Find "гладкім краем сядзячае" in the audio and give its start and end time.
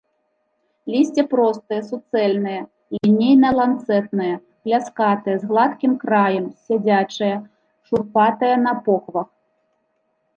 5.51-7.31